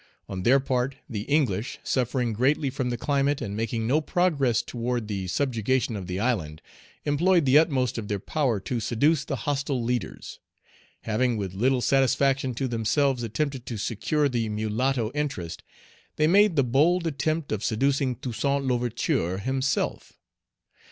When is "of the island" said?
5.95-6.59